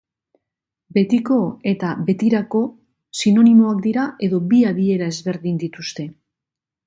[0.97, 1.35] Betiko
[1.71, 2.61] eta betirako
[3.21, 6.09] sinonimoak dira edo bi adiera ezberdin dituzte?